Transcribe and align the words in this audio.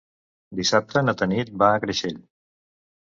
Dissabte 0.59 1.03
na 1.03 1.13
Tanit 1.19 1.51
va 1.65 1.69
a 1.75 1.83
Creixell. 1.83 2.17